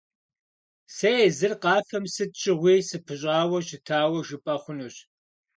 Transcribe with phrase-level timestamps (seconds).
[0.95, 4.95] Сэ езыр къафэм сыт щыгъуи сыпыщӀауэ щытауэ жыпӀэ хъунущ.